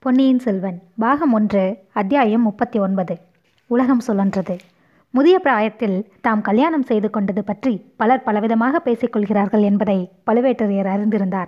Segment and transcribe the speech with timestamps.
[0.00, 3.18] பொன்னியின் செல்வன் பாகம் ஒன்று அத்தியாயம் முப்பத்தி ஒன்பது
[3.66, 4.58] உலகம் சுழன்றது.
[5.10, 11.46] முதிய பிராயத்தில் தாம் கல்யாணம் செய்து கொண்டது பற்றி பலர் பலவிதமாக பேசிக்கொள்கிறார்கள் என்பதை பழுவேட்டரையர் அறிந்திருந்தார்.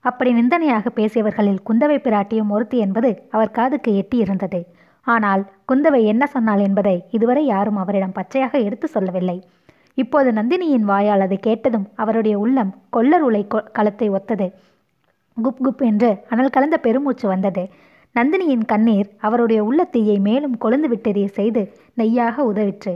[0.00, 4.64] அப்படி நிந்தனையாக பேசியவர்களில் குந்தவை பிராட்டியும் ஒருத்தி என்பது அவர் காதுக்கு எட்டியிருந்தது.
[5.02, 9.44] ஆனால் குந்தவை என்ன சொன்னாள் என்பதை இதுவரை யாரும் அவரிடம் பச்சையாக எடுத்து சொல்லவில்லை.
[9.94, 14.52] இப்போது நந்தினியின் வாயால் அதை கேட்டதும் அவருடைய உள்ளம் கொல்லர் உலை கொ- களத்தை ஒத்தது.
[15.44, 17.62] குப் குப் என்று அனல் கலந்த பெருமூச்சு வந்தது.
[18.14, 21.62] நந்தினியின் கண்ணீர் அவருடைய உள்ளத்தீயை மேலும் கொழுந்து விட்டெறிய செய்து
[21.94, 22.94] நெய்யாக உதவிற்று.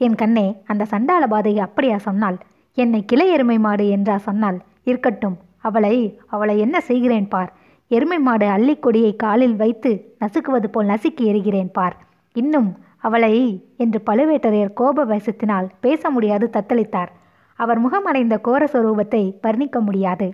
[0.00, 2.38] என் கண்ணே அந்த சண்டாள பாதையை அப்படியா சொன்னாள்
[2.78, 5.94] என்னை கிளை எருமை மாடு என்றா சொன்னாள் இருக்கட்டும் அவளை
[6.26, 7.50] அவளை என்ன செய்கிறேன் பார்?
[7.90, 11.96] எருமை மாடு அள்ளிக்கொடியை காலில் வைத்து நசுக்குவது போல் நசுக்கி எறிகிறேன் பார்.
[12.36, 13.34] இன்னும் அவளை
[13.76, 17.10] என்று பழுவேட்டரையர் கோப வசத்தினால் பேச முடியாது தத்தளித்தார்.
[17.58, 20.28] அவர் முகமடைந்த கோர சொரூபத்தை வர்ணிக்க முடியாது.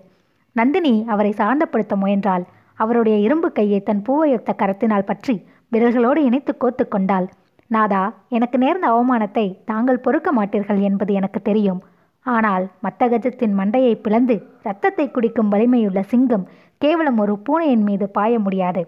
[0.58, 2.44] நந்தினி அவரை சாந்தப்படுத்த முயன்றாள்.
[2.78, 5.34] அவருடைய இரும்பு கையை தன் பூவையொத்த கரத்தினால் பற்றி
[5.72, 7.26] விரல்களோடு இணைத்து கோத்து கொண்டாள்.
[7.70, 8.02] நாதா
[8.36, 11.80] எனக்கு நேர்ந்த அவமானத்தை தாங்கள் பொறுக்க மாட்டீர்கள் என்பது எனக்கு தெரியும்.
[12.26, 16.46] ஆனால் மத்தகஜத்தின் மண்டையை பிளந்து இரத்தத்தை குடிக்கும் வலிமையுள்ள சிங்கம்
[16.84, 18.82] கேவலம் ஒரு பூனையின் மீது பாய முடியாது.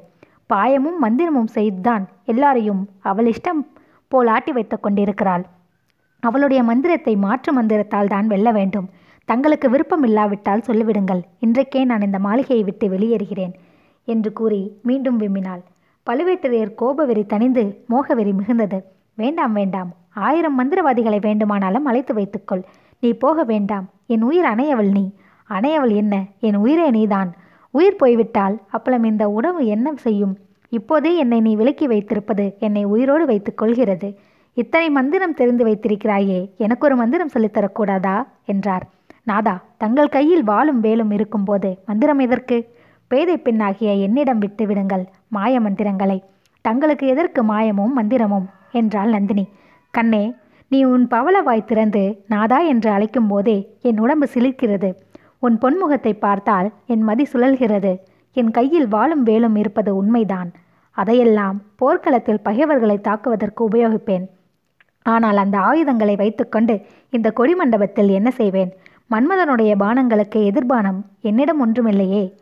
[0.53, 3.61] பாயமும் மந்திரமும் செய்துதான் எல்லாரையும் அவள் இஷ்டம்
[4.13, 5.45] போல் ஆட்டி வைத்துக் கொண்டிருக்கிறாள்.
[6.23, 8.89] அவளுடைய மந்திரத்தை மாற்று மந்திரத்தால் தான் வெல்ல வேண்டும்.
[9.29, 11.23] தங்களுக்கு விருப்பம் இல்லாவிட்டால் சொல்லிவிடுங்கள்.
[11.41, 13.53] இன்றைக்கே நான் இந்த மாளிகையை விட்டு வெளியேறுகிறேன்
[14.05, 15.63] என்று கூறி மீண்டும் விம்மினாள்.
[16.11, 18.83] பழுவேட்டரையர் கோபவெறி தணிந்து மோகவெறி மிகுந்தது.
[19.15, 19.91] வேண்டாம் வேண்டாம்.
[20.15, 22.65] ஆயிரம் மந்திரவாதிகளை வேண்டுமானாலும் அழைத்து வைத்துக்கொள்.
[23.01, 23.89] நீ போக வேண்டாம்.
[24.07, 25.11] என் உயிர் அணையவள் நீ.
[25.51, 26.25] அணையவள் என்ன?
[26.41, 27.35] என் உயிரே நீதான்.
[27.71, 30.39] உயிர் போய்விட்டால் அப்பளம் இந்த உணவு என்ன செய்யும்?
[30.69, 34.19] இப்போதே என்னை நீ விலக்கி வைத்திருப்பது என்னை உயிரோடு வைத்துக் கொள்கிறது
[34.55, 38.27] இத்தனை மந்திரம் தெரிந்து வைத்திருக்கிறாயே எனக்கு ஒரு மந்திரம் சொல்லித்தரக்கூடாதா?
[38.47, 38.97] என்றார்.
[39.31, 42.57] நாதா தங்கள் கையில் வாளும் வேலும் இருக்கும்போது மந்திரம் எதற்கு?
[43.11, 46.19] பேதை பெண்ணாகிய என்னிடம் விட்டு விடுங்கள் மாய மந்திரங்களை.
[46.65, 48.47] தங்களுக்கு எதற்கு மாயமும் மந்திரமும்?
[48.73, 49.45] என்றாள் நந்தினி.
[49.95, 50.25] கண்ணே
[50.71, 54.91] நீ உன் பவளவாய் திறந்து நாதா என்று அழைக்கும் போதே என் உடம்பு சிலிர்க்கிறது.
[55.39, 57.93] உன் பொன்முகத்தை பார்த்தால் என் மதி சுழல்கிறது.
[58.37, 60.51] என் கையில் வாளும் வேலும் இருப்பது உண்மைதான்.
[60.97, 64.27] அதையெல்லாம் போர்க்களத்தில் பகைவர்களை தாக்குவதற்கு உபயோகிப்பேன்.
[65.07, 66.75] ஆனால் அந்த ஆயுதங்களை வைத்துக்கொண்டு
[67.11, 68.73] இந்த கொடிமண்டபத்தில் என்ன செய்வேன்?
[69.11, 72.33] மன்மதனுடைய பானங்களுக்கு எதிர்பானம் என்னிடம் ஒன்றுமில்லையே.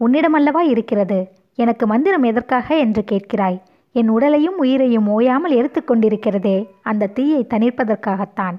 [0.00, 1.30] உன்னிடமல்லவா இருக்கிறது.
[1.54, 3.58] எனக்கு மந்திரம் எதற்காக என்று கேட்கிறாய்?
[3.92, 8.56] என் உடலையும் உயிரையும் ஓயாமல் எரித்துக் கொண்டிருக்கிறதே அந்த தீயை தணிப்பதற்காகத்தான்.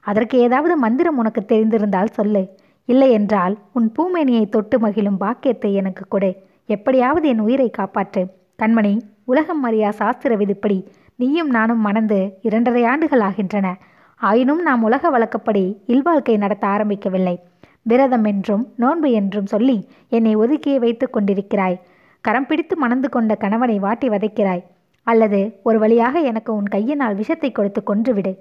[0.00, 2.48] அதற்கு ஏதாவது மந்திரம் உனக்கு தெரிந்திருந்தால் சொல்லு.
[2.84, 6.36] இல்லை என்றால் உன் பூமேனியை தொட்டு மகிழும் பாக்கியத்தை எனக்கு கொடு.
[6.66, 8.24] எப்படியாவது என் உயிரை காப்பாற்று.
[8.62, 13.76] கண்மணி உலகம் அறியா சாஸ்திர விதிப்படி நீயும் நானும் மணந்து இரண்டரை ஆண்டுகள் ஆகின்றன.
[14.20, 17.34] ஆயினும் நாம் உலக வழக்கப்படி இல்வாழ்க்கை நடத்த ஆரம்பிக்கவில்லை.
[17.82, 19.76] விரதம் என்றும் நோன்பு என்றும் சொல்லி
[20.08, 21.76] என்னை ஒதுக்கியே வைத்துக் கொண்டிருக்கிறாய்.
[22.24, 24.62] கரம் பிடித்து மணந்து கொண்ட கணவனை வாட்டி வதைக்கிறாய்.
[25.06, 28.32] அல்லது ஒரு வழியாக எனக்கு உன் கையினால் விஷத்தை கொடுத்து கொன்றுவிடு.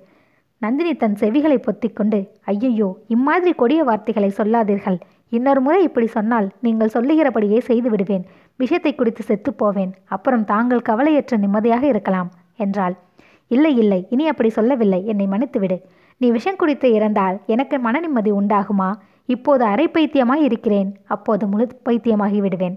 [0.61, 2.19] நந்தினி தன் செவிகளை பொத்திக்கொண்டு
[2.51, 4.99] ஐயையோ இம்மாதிரி கொடிய வார்த்தைகளை சொல்லாதீர்கள்.
[5.29, 8.25] இன்னொரு முறை இப்படி சொன்னால் நீங்கள் சொல்லுகிறபடியே செய்து விடுவேன்.
[8.59, 9.91] விஷத்தை குடித்து செத்துப் போவேன்.
[10.05, 12.95] அப்புறம் தாங்கள் கவலையற்ற நிம்மதியாக இருக்கலாம் என்றாள்.
[13.55, 14.99] இல்லை இல்லை இனி அப்படி சொல்லவில்லை.
[15.11, 15.77] என்னை மன்னித்துவிடு.
[16.21, 18.89] நீ விஷம் குடித்து இறந்தால் எனக்கு மன நிம்மதி உண்டாகுமா?
[19.25, 20.89] இப்போது அரை பைத்தியமாய் இருக்கிறேன்.
[21.15, 22.75] அப்போது முழு பைத்தியமாகி விடுவேன்.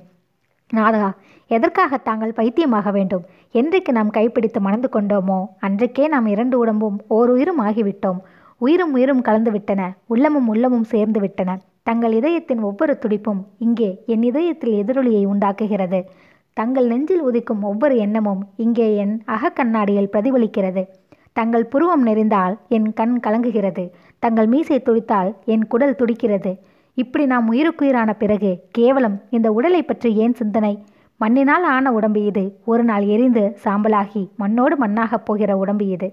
[0.70, 1.10] நாதகா
[1.50, 3.24] எதற்காக தாங்கள் பைத்தியமாக வேண்டும்?
[3.60, 8.20] என்றைக்கு நாம் கைப்பிடித்து மணந்து கொண்டோமோ அன்றைக்கே நாம் இரண்டு உடம்பும் ஓர் உயிரும் ஆகிவிட்டோம்.
[8.60, 9.82] உயிரும் உயிரும் கலந்து விட்டன.
[10.12, 11.50] உள்ளமும் உள்ளமும் சேர்ந்து விட்டன.
[11.82, 16.00] தங்கள் இதயத்தின் ஒவ்வொரு துடிப்பும் இங்கே என் இதயத்தில் எதிரொலியை உண்டாக்குகிறது.
[16.56, 20.82] தங்கள் நெஞ்சில் உதிக்கும் ஒவ்வொரு எண்ணமும் இங்கே என் அகக்கண்ணாடியில் பிரதிபலிக்கிறது.
[21.32, 23.84] தங்கள் புருவம் நெறிந்தால் என் கண் கலங்குகிறது.
[24.18, 26.52] தங்கள் மீசை துடித்தால் என் குடல் துடிக்கிறது.
[26.94, 30.84] இப்படி நாம் உயிருக்குயிரான பிறகு கேவலம் இந்த உடலை பற்றி ஏன் சிந்தனை?
[31.16, 32.44] மண்ணினால் ஆன உடம்பு இது.
[32.64, 36.08] ஒரு நாள் எரிந்து சாம்பலாகி மண்ணோடு மண்ணாகப் போகிற உடம்பு இது.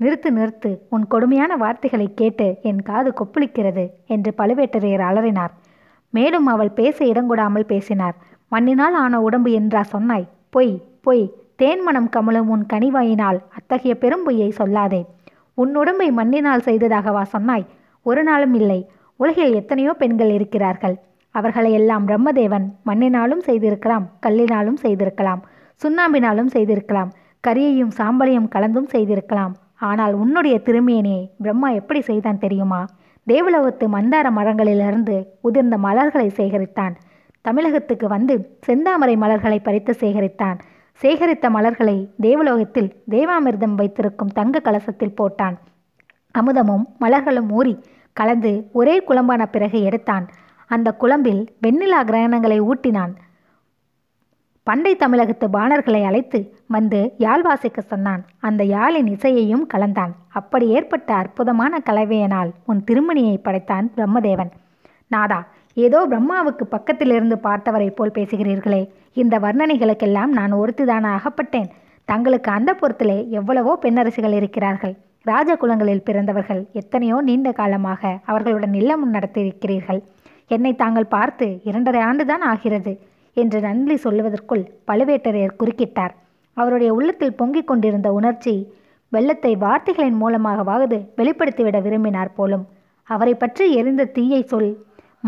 [0.00, 5.52] நிறுத்து நிறுத்து உன் கொடுமையான வார்த்தைகளை கேட்டு என் காது கொப்பளிக்கிறது என்று பழுவேட்டரையர் அலறினார்.
[6.14, 8.16] மேலும் அவள் பேச இடங்கொடாமல் பேசினார்.
[8.52, 10.26] மண்ணினால் ஆன உடம்பு என்றா சொன்னாய்.
[10.50, 11.24] பொய் பொய்.
[11.62, 15.00] தேன்மணம் கமலும் உன் கனிவாயினால் அத்தகைய பெரும் பொய்யை சொல்லாதே.
[15.54, 17.66] உன் உடம்பை மண்ணினால் செய்ததாகவா சொன்னாய்?
[18.02, 18.80] ஒரு நாளும் இல்லை.
[19.16, 20.96] உலகில் எத்தனையோ பெண்கள் இருக்கிறார்கள்.
[21.34, 25.42] அவர்களை எல்லாம் பிரம்மதேவன் மண்ணினாலும் செய்திருக்கலாம் கல்லினாலும் செய்திருக்கலாம்
[25.80, 27.10] சுண்ணாம்பினாலும் செய்திருக்கலாம்
[27.44, 29.54] கரியையும் சாம்பலையும் கலந்தும் செய்திருக்கலாம்.
[29.90, 32.80] ஆனால் உன்னுடைய திருமேனியை பிரம்மா எப்படி செய்தான் தெரியுமா?
[33.26, 36.94] தேவலோகத்து மந்தார மரங்களிலிருந்து உதிர்ந்த மலர்களை சேகரித்தான்.
[37.46, 40.58] தமிழகத்துக்கு வந்து செந்தாமரை மலர்களை பறித்து சேகரித்தான்.
[41.02, 45.56] சேகரித்த மலர்களை தேவலோகத்தில் தேவாமிர்தம் வைத்திருக்கும் தங்க கலசத்தில் போட்டான்.
[46.38, 47.78] அமுதமும் மலர்களும் ஊறி
[48.12, 50.28] கலந்து ஒரே குழம்பான பிறகு எடுத்தான்.
[50.66, 53.12] அந்த குழம்பில் வெண்ணிலா கிரகணங்களை ஊட்டினான்.
[54.62, 58.24] பண்டை தமிழகத்து பாணர்களை அழைத்து வந்து யாழ் வாசிக்க சொன்னான்.
[58.38, 60.12] அந்த யாழின் இசையையும் கலந்தான்.
[60.28, 64.50] அப்படி ஏற்பட்ட அற்புதமான கலவையினால் உன் திருமணியை படைத்தான் பிரம்மதேவன்.
[65.08, 68.82] நாதா ஏதோ பிரம்மாவுக்கு பக்கத்திலிருந்து பார்த்தவரை போல் பேசுகிறீர்களே.
[69.12, 71.68] இந்த வர்ணனைகளுக்கெல்லாம் நான் ஒருத்திதான அகப்பட்டேன்.
[72.08, 74.94] தங்களுக்கு அந்த பொறுத்திலே எவ்வளவோ பெண்ணரசிகள் இருக்கிறார்கள்.
[75.26, 80.00] ராஜகுலங்களில் பிறந்தவர்கள் எத்தனையோ நீண்ட காலமாக அவர்களுடன் இல்லம் நடத்தியிருக்கிறீர்கள்.
[80.50, 82.92] என்னை தாங்கள் பார்த்து இரண்டரை ஆண்டுதான் ஆகிறது
[83.36, 86.14] என்று நன்றி சொல்லுவதற்குள் பழுவேட்டரையர் குறுக்கிட்டார்.
[86.56, 88.54] அவருடைய உள்ளத்தில் பொங்கிக் கொண்டிருந்த உணர்ச்சி
[89.12, 92.64] வெள்ளத்தை வார்த்தைகளின் மூலமாகவாவது வெளிப்படுத்திவிட விரும்பினார் போலும்.
[93.08, 94.70] அவரை பற்றி எரிந்த தீயை சொல்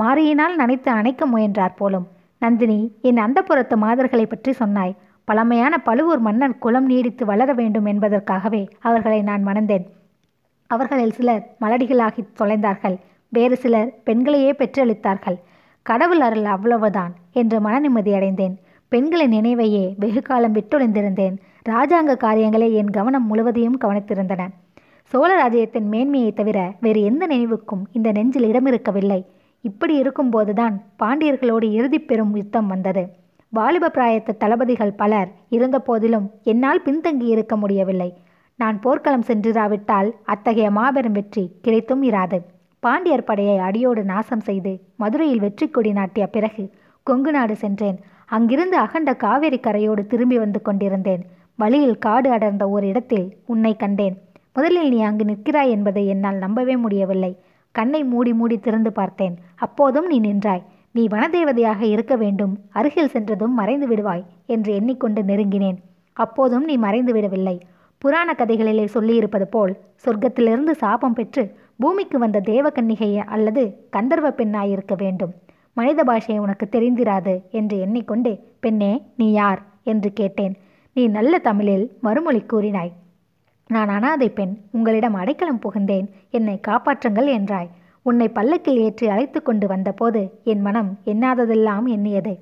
[0.00, 2.06] மாரியினால் நனைத்து அணைக்க முயன்றார் போலும்.
[2.38, 2.78] நந்தினி
[3.08, 4.96] என் அந்தப்புறத்து மாதர்களை பற்றி சொன்னாய்.
[5.25, 9.87] பழமையான பழுவூர் மன்னன் குலம் நீடித்து வளர வேண்டும் என்பதற்காகவே அவர்களை நான் மணந்தேன்.
[10.70, 12.96] அவர்களில் சிலர் மலடிகளாகி தொலைந்தார்கள்.
[13.32, 15.38] வேறு சிலர் பெண்களையே பெற்றளித்தார்கள்
[15.87, 18.54] கடவுள் அருள் அவ்வளவுதான் என்று மன நிம்மதி அடைந்தேன்.
[18.93, 21.37] பெண்களின் நினைவையே வெகு காலம் விட்டொழிந்திருந்தேன்.
[21.69, 24.43] ராஜாங்க காரியங்களே என் கவனம் முழுவதையும் கவனித்திருந்தன.
[25.12, 29.20] சோழ ராஜ்யத்தின் மேன்மையை தவிர வேறு எந்த நினைவுக்கும் இந்த நெஞ்சில் இடமிருக்கவில்லை.
[29.69, 33.03] இப்படி இருக்கும்போதுதான் பாண்டியர்களோடு இறுதி பெறும் யுத்தம் வந்தது.
[33.53, 38.11] வாலிப பிராயத்து தளபதிகள் பலர் இருந்த போதிலும் என்னால் பின்தங்கி இருக்க முடியவில்லை.
[38.59, 42.39] நான் போர்க்களம் சென்றிராவிட்டால் அத்தகைய மாபெரும் வெற்றி கிடைத்தும் இராது.
[42.83, 44.73] பாண்டியர் படையை அடியோடு நாசம் செய்து
[45.03, 46.65] மதுரையில் வெற்றி கொடி நாட்டிய பிறகு
[47.07, 47.99] கொங்கு நாடு சென்றேன்.
[48.37, 51.23] அங்கிருந்து அகண்ட காவேரி கரையோடு திரும்பி வந்து கொண்டிருந்தேன்.
[51.63, 54.17] வழியில் காடு அடர்ந்த ஒரு இடத்தில் உன்னை கண்டேன்.
[54.57, 57.33] முதலில் நீ அங்கு நிற்கிறாய் என்பதை என்னால் நம்பவே முடியவில்லை.
[57.78, 59.34] கண்ணை மூடி மூடி திறந்து பார்த்தேன்.
[59.56, 60.64] அப்போதும் நீ நின்றாய்.
[60.93, 62.55] நீ வனதேவதையாக இருக்க வேண்டும்.
[62.70, 65.78] அருகில் சென்றதும் மறைந்து விடுவாய் என்று எண்ணிக்கொண்டு நெருங்கினேன்.
[66.12, 67.56] அப்போதும் நீ மறைந்து விடவில்லை.
[67.99, 69.73] புராண கதைகளிலே சொல்லியிருப்பது போல்
[70.05, 71.44] சொர்க்கத்திலிருந்து சாபம் பெற்று
[71.78, 75.32] பூமிக்கு வந்த தேவகன்னிகை அல்லது கந்தர்வ பெண்ணாயிருக்க வேண்டும்.
[75.72, 79.61] மனித பாஷை உனக்கு தெரிந்திராது என்று எண்ணிக்கொண்டு பெண்ணே நீ யார்?
[79.84, 80.55] என்று கேட்டேன்.
[80.96, 82.93] நீ நல்ல தமிழில் மறுமொழி கூறினாய்.
[83.71, 86.07] நான் அனாதை பெண் உங்களிடம் அடைக்கலம் புகுந்தேன்.
[86.31, 87.71] என்னை காப்பாற்றுங்கள் என்றாய்.
[88.07, 92.35] உன்னை பல்லக்கில் ஏற்றி அழைத்து கொண்டு வந்தபோது என் மனம் எண்ணாததெல்லாம் எண்ணியது.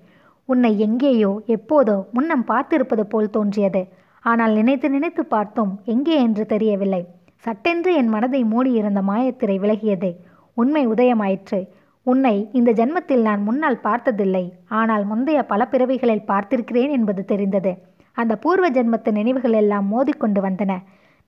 [0.49, 3.83] உன்னை எங்கேயோ எப்போதோ முன்னம் பார்த்திருப்பது போல் தோன்றியது.
[4.25, 7.03] ஆனால் நினைத்து நினைத்து பார்த்தோம் எங்கே என்று தெரியவில்லை.
[7.45, 10.11] சட்டென்று என் மனதை மூடியிருந்த மாயத்திரை விலகியது.
[10.57, 11.61] உண்மை உதயமாயிற்று.
[12.07, 14.45] உன்னை இந்த ஜென்மத்தில் நான் முன்னால் பார்த்ததில்லை.
[14.81, 17.73] ஆனால் முந்தைய பல பிறவிகளில் பார்த்திருக்கிறேன் என்பது தெரிந்தது.
[18.17, 20.73] அந்த பூர்வ ஜென்மத்து நினைவுகள் எல்லாம் மோதிக்கொண்டு வந்தன.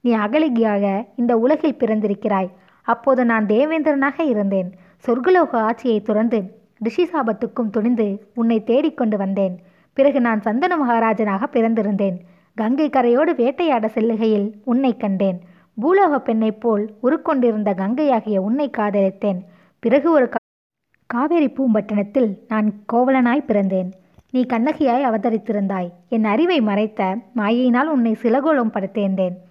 [0.06, 2.50] நீ அகலிகையாக இந்த உலகில் பிறந்திருக்கிறாய்.
[2.82, 4.73] அப்போது நான் தேவேந்திரனாக இருந்தேன்.
[5.06, 6.43] சொர்க்கலோக ஆட்சியை துறந்து
[6.85, 9.58] ரிஷிசாபத்துக்கும் துணிந்து உன்னை தேடிக்கொண்டு வந்தேன்.
[9.93, 12.19] பிறகு நான் சந்தன மகாராஜனாக பிறந்திருந்தேன்.
[12.55, 15.41] கங்கை கரையோடு வேட்டையாட செல்லுகையில் உன்னை கண்டேன்.
[15.82, 19.44] பூலோக பெண்ணைப் போல் உருக்கொண்டிருந்த கங்கையாகிய உன்னை காதலித்தேன்.
[19.79, 23.91] பிறகு ஒரு கா- காவேரி பூம்பட்டணத்தில் நான் கோவலனாய் பிறந்தேன்.
[24.31, 25.91] நீ கண்ணகியாய் அவதரித்திருந்தாய்.
[26.09, 29.44] என் அறிவை மறைத்த மாயையினால் உன்னை சிலகோலம் படுத்தேந்தேன்.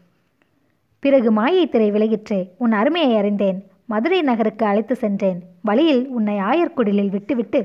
[1.06, 3.57] பிறகு மாயை திரை விலகிற்று உன் அருமையை அறிந்தேன்.
[3.92, 5.40] மதுரை நகருக்கு அழைத்து சென்றேன்.
[5.68, 7.60] வழியில் உன்னை ஆயர்குடிலில் விட்டுவிட்டு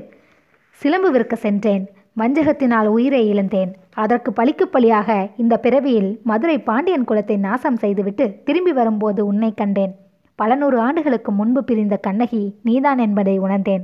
[0.81, 1.83] சிலம்பு விற்க சென்றேன்.
[2.19, 3.71] வஞ்சகத்தினால் உயிரை இழந்தேன்.
[4.03, 5.09] அதற்கு பழிக்கு பழியாக
[5.43, 9.93] இந்த பிறவியில் மதுரை பாண்டியன் குலத்தை நாசம் செய்துவிட்டு திரும்பி வரும்போது உன்னை கண்டேன்.
[10.39, 13.83] பல நூறு ஆண்டுகளுக்கு முன்பு பிரிந்த கண்ணகி நீதான் என்பதை உணர்ந்தேன்.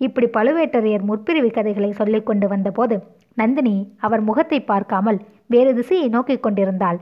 [0.00, 2.96] இப்படி பழுவேட்டரையர் முற்பிரிவு கதைகளை சொல்லிக்கொண்டு வந்தபோது
[3.40, 3.76] நந்தினி
[4.06, 5.18] அவர் முகத்தை பார்க்காமல்
[5.54, 6.98] வேறு திசையை நோக்கிக் கொண்டிருந்தாள்.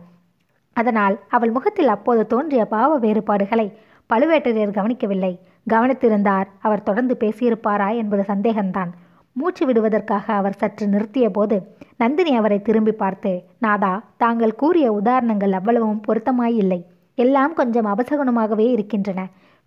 [0.80, 3.66] அதனால் அவள் முகத்தில் அப்போது தோன்றிய பாவ வேறுபாடுகளை
[4.10, 5.32] பழுவேட்டரையர் கவனிக்கவில்லை.
[5.70, 8.90] கவனித்திருந்தார் அவர் தொடர்ந்து பேசியிருப்பாரா என்பது சந்தேகம்தான்.
[9.36, 11.56] மூச்சு விடுவதற்காக அவர் சற்று நிறுத்திய போது
[11.96, 16.80] நந்தினி அவரை திரும்பி பார்த்து நாதா தாங்கள் கூறிய உதாரணங்கள் அவ்வளவும் பொருத்தமாயில்லை.
[17.18, 19.20] எல்லாம் கொஞ்சம் அபசகுணமாகவே இருக்கின்றன.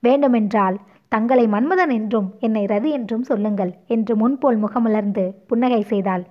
[0.03, 0.77] வேண்டுமென்றால்
[1.11, 6.23] தங்களை மன்மதன் என்றும் என்னை ரதி என்றும் சொல்லுங்கள் என்று முன்போல் முகமலர்ந்து புன்னகை செய்தாள்.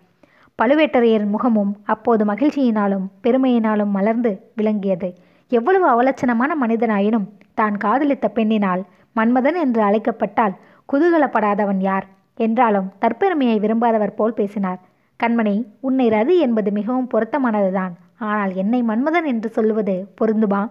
[0.59, 5.09] பழுவேட்டரையர் முகமும் அப்போது மகிழ்ச்சியினாலும் பெருமையினாலும் மலர்ந்து விளங்கியது.
[5.49, 8.83] எவ்வளவு அவலட்சணமான மனிதனாயினும் தான் காதலித்த பெண்ணினால்
[9.17, 10.55] மன்மதன் என்று அழைக்கப்பட்டால்
[10.93, 12.07] குதூகலப்படாதவன் யார்?
[12.39, 14.81] என்றாலும் தற்பெருமையை விரும்பாதவர் போல் பேசினார்.
[15.21, 17.93] கண்மணி உன்னை ரதி என்பது மிகவும் பொருத்தமானதுதான்.
[18.19, 20.63] ஆனால் என்னை மன்மதன் என்று சொல்லுவது பொருந்துமா?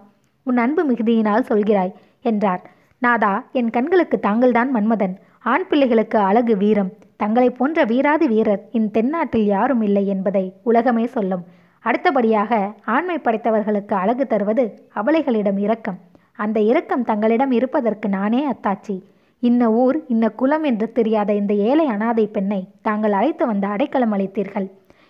[0.44, 2.62] உன் அன்பு மிகுதியினால் சொல்கிறாய் என்றார்.
[3.02, 5.16] நாதா என் கண்களுக்கு தாங்கள்தான் மன்மதன்.
[5.44, 6.92] ஆண் பிள்ளைகளுக்கு அழகு வீரம்.
[7.22, 11.44] தங்களைப் போன்ற வீராதி வீரர் இந்த தென்னாட்டில் யாரும் இல்லை என்பதை உலகமே சொல்லும்.
[11.86, 12.52] அடுத்தபடியாக
[12.86, 14.64] ஆண்மை படைத்தவர்களுக்கு அழகு தருவது
[14.96, 16.00] அபலைகளிடம் இரக்கம்.
[16.44, 18.96] அந்த இரக்கம் தங்களிடம் இருப்பதற்கு நானே அத்தாட்சி.
[19.44, 24.68] இன்ன ஊர் இன்ன குலம் என்று தெரியாத இந்த ஏழை அனாதை பெண்ணை தாங்கள் அழைத்து வந்த அடைக்கலம் அளித்தீர்கள்.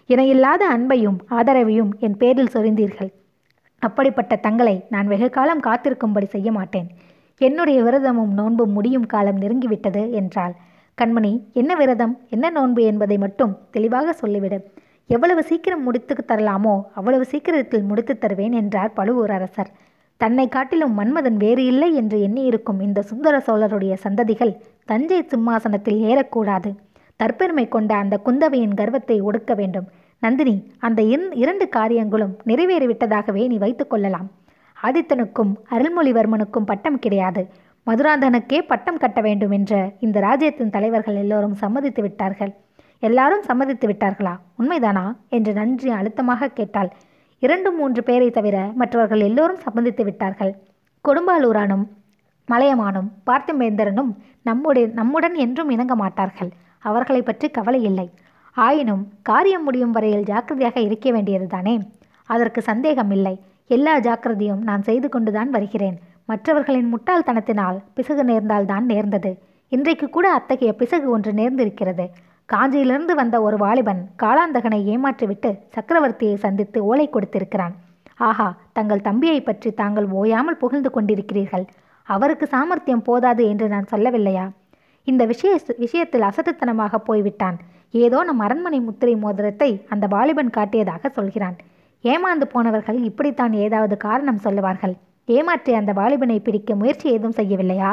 [0.10, 3.12] இணையில்லாத அன்பையும் ஆதரவையும் என் பேரில் சொரிந்தீர்கள்.
[3.82, 6.90] அப்படிப்பட்ட தங்களை நான் வெகு காலம் காத்திருக்கும்படி செய்ய மாட்டேன்.
[7.42, 10.56] என்னுடைய விரதமும் நோன்பும் முடியும் காலம் நெருங்கிவிட்டது என்றாள்.
[10.98, 14.58] கண்மணி என்ன விரதம் என்ன நோன்பு என்பதை மட்டும் தெளிவாக சொல்லிவிடு.
[15.08, 19.72] எவ்வளவு சீக்கிரம் முடித்து தரலாமோ அவ்வளவு சீக்கிரத்தில் முடித்து தருவேன் என்றார் பழுவூர் அரசர்.
[20.18, 24.54] தன்னை காட்டிலும் மன்மதன் வேறு இல்லை என்று எண்ணியிருக்கும் இந்த சுந்தர சோழருடைய சந்ததிகள்
[24.86, 26.72] தஞ்சை சிம்மாசனத்தில் ஏறக்கூடாது.
[27.20, 29.88] தற்பெருமை கொண்ட அந்த குந்தவையின் கர்வத்தை ஒடுக்க வேண்டும்.
[30.20, 31.02] நந்தினி அந்த
[31.44, 34.30] இரண்டு காரியங்களும் நிறைவேறிவிட்டதாகவே நீ வைத்துக் கொள்ளலாம்.
[34.78, 37.42] ஆதித்தனுக்கும் அருள்மொழிவர்மனுக்கும் பட்டம் கிடையாது.
[37.88, 42.52] மதுராந்தகனுக்கே பட்டம் கட்ட வேண்டும் என்ற இந்த ராஜ்யத்தின் தலைவர்கள் எல்லோரும் சம்மதித்து விட்டார்கள்.
[43.00, 44.34] எல்லாரும் சம்மதித்து விட்டார்களா?
[44.60, 45.06] உண்மைதானா?
[45.30, 46.90] என்று நன்றி அழுத்தமாக கேட்டாள்.
[47.40, 50.52] இரண்டு மூன்று பேரை தவிர மற்றவர்கள் எல்லோரும் சம்மதித்து விட்டார்கள்.
[51.06, 51.86] கொடும்பாலூரானும்
[52.48, 54.12] மலையமானும் பார்த்திபேந்திரனும்
[54.44, 56.52] நம்முடைய நம்முடன் என்றும் இணங்க மாட்டார்கள்.
[56.80, 58.08] அவர்களை பற்றி கவலை இல்லை.
[58.58, 61.76] ஆயினும் காரியம் முடியும் வரையில் ஜாக்கிரதையாக இருக்க வேண்டியதுதானே?
[62.30, 63.36] அதற்கு சந்தேகம் இல்லை
[63.68, 65.98] எல்லா ஜாக்கிரதையும் நான் செய்து கொண்டுதான் வருகிறேன்.
[66.32, 69.32] மற்றவர்களின் முட்டாள்தனத்தினால் பிசகு நேர்ந்தால்தான் நேர்ந்தது.
[69.72, 72.06] இன்றைக்கு கூட அத்தகைய பிசகு ஒன்று நேர்ந்திருக்கிறது.
[72.50, 77.76] காஞ்சியிலிருந்து வந்த ஒரு வாலிபன் காளாந்தகனை ஏமாற்றிவிட்டு சக்கரவர்த்தியை சந்தித்து ஓலை கொடுத்திருக்கிறான்.
[78.30, 78.48] ஆஹா
[78.78, 81.66] தங்கள் தம்பியை பற்றி தாங்கள் ஓயாமல் புகழ்ந்து கொண்டிருக்கிறீர்கள்.
[82.08, 84.46] அவருக்கு சாமர்த்தியம் போதாது என்று நான் சொல்லவில்லையா?
[85.08, 87.58] இந்த விஷய விஷயத்தில் அசட்டுத்தனமாக போய்விட்டான்.
[88.04, 91.56] ஏதோ நம் அரண்மனை முத்திரை மோதிரத்தை அந்த வாலிபன் காட்டியதாக சொல்கிறான்.
[92.04, 94.96] ஏமாந்து போனவர்கள் இப்படித்தான் ஏதாவது காரணம் சொல்லுவார்கள்.
[95.38, 97.92] ஏமாற்றி அந்த வாலிபனை பிடிக்க முயற்சி ஏதும் செய்யவில்லையா?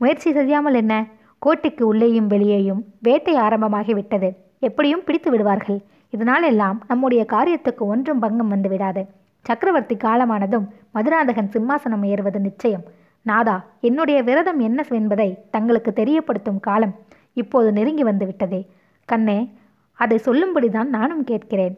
[0.00, 0.94] முயற்சி செய்யாமல் என்ன?
[1.38, 4.28] கோட்டைக்கு உள்ளேயும் வெளியேயும் வேட்டை ஆரம்பமாகிவிட்டது
[4.58, 5.78] எப்படியும் பிடித்து விடுவார்கள்.
[6.16, 9.02] இதனாலெல்லாம் நம்முடைய காரியத்துக்கு ஒன்றும் பங்கம் வந்து விடாது.
[9.46, 12.84] சக்கரவர்த்தி காலமானதும் மதுராந்தகன் சிம்மாசனம் ஏறுவது நிச்சயம்.
[13.26, 16.94] நாதா என்னுடைய விரதம் என்ன என்பதை தங்களுக்கு தெரியப்படுத்தும் காலம்
[17.42, 18.60] இப்போது நெருங்கி வந்து விட்டதே.
[19.08, 19.38] கண்ணே
[19.98, 21.74] அதை சொல்லும்படிதான் நானும் கேட்கிறேன்.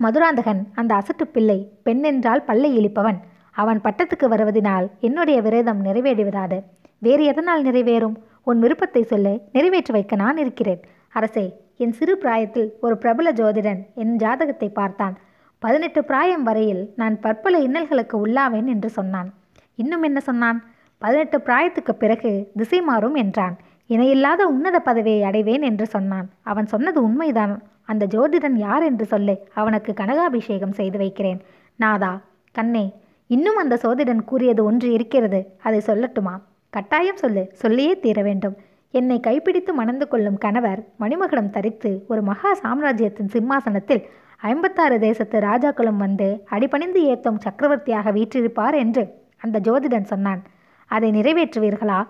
[0.00, 3.18] மதுராந்தகன் அந்த அசட்டு பிள்ளை பெண்ணென்றால் பல்லை இழிப்பவன்.
[3.56, 6.58] அவன் பட்டத்துக்கு வருவதினால் என்னுடைய விரதம் நிறைவேறிவிடாது.
[6.98, 8.16] வேறு எதனால் நிறைவேறும்?
[8.42, 9.28] உன் விருப்பத்தை சொல்ல.
[9.52, 10.82] நிறைவேற்றி வைக்க நான் இருக்கிறேன்.
[11.12, 11.46] அரசே
[11.76, 15.14] என் சிறு பிராயத்தில் ஒரு பிரபல ஜோதிடன் என் ஜாதகத்தை பார்த்தான்.
[15.58, 19.30] பதினெட்டு பிராயம் வரையில் நான் பற்பல இன்னல்களுக்கு உள்ளாவேன் என்று சொன்னான்.
[19.74, 20.58] இன்னும் என்ன சொன்னான்?
[20.98, 23.56] பதினெட்டு பிராயத்துக்கு பிறகு திசை மாறும் என்றான்.
[23.86, 26.28] இணையில்லாத உன்னத பதவியை அடைவேன் என்று சொன்னான்.
[26.42, 27.54] அவன் சொன்னது உண்மைதான்.
[27.84, 29.34] அந்த ஜோதிடன் யார் என்று சொல்லு.
[29.54, 31.40] அவனுக்கு கனகாபிஷேகம் செய்து வைக்கிறேன்.
[31.76, 32.12] நாதா
[32.52, 32.86] கண்ணே
[33.26, 35.46] இன்னும் அந்த சோதிடன் கூறியது ஒன்று இருக்கிறது.
[35.62, 36.34] அதை சொல்லட்டுமா?
[36.70, 37.48] கட்டாயம் சொல்லு.
[37.52, 38.56] சொல்லியே தீர வேண்டும்.
[38.90, 44.02] என்னை கைப்பிடித்து மணந்து கொள்ளும் கணவர் மணிமகுடம் தரித்து ஒரு மகா சாம்ராஜ்யத்தின் சிம்மாசனத்தில்
[44.40, 50.42] ஐம்பத்தாறு தேசத்து ராஜாக்களும் வந்து அடிபணிந்து ஏத்தும் சக்கரவர்த்தியாக வீற்றிருப்பார் என்று அந்த ஜோதிடன் சொன்னான்.
[50.86, 52.06] அதை நிறைவேற்றுவீர்களா?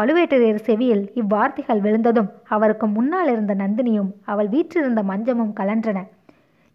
[0.00, 5.98] பழுவேட்டரையர் செவியில் இவ்வார்த்தைகள் விழுந்ததும் அவருக்கு முன்னால் இருந்த நந்தினியும் அவள் வீற்றிருந்த மஞ்சமும் கலன்றன.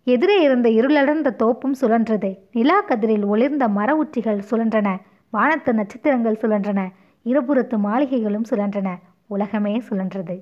[0.09, 2.29] எதிரே இருந்த இருளடர்ந்த தோப்பும் சுழன்றது.
[2.51, 4.97] நிலா கதிரில் ஒளிர்ந்த மர உச்சிகள் சுழன்றன.
[5.31, 6.87] வானத்து நட்சத்திரங்கள் சுழன்றன.
[7.25, 8.89] இருபுறத்து மாளிகைகளும் சுழன்றன.
[9.27, 10.35] உலகமே சுழன்றது.